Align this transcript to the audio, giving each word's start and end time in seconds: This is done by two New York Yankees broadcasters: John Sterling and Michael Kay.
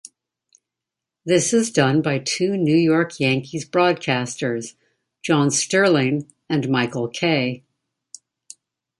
This 1.27 1.53
is 1.53 1.69
done 1.69 2.01
by 2.01 2.17
two 2.17 2.57
New 2.57 2.75
York 2.75 3.19
Yankees 3.19 3.69
broadcasters: 3.69 4.73
John 5.21 5.51
Sterling 5.51 6.33
and 6.49 6.67
Michael 6.69 7.07
Kay. 7.07 7.63